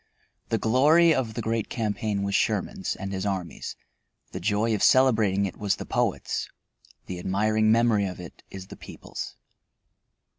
[0.49, 3.75] The glory of the great campaign was Sherman's and his army's;
[4.31, 6.49] the joy of celebrating it was the poet's;
[7.05, 9.35] the admiring memory of it is the people's.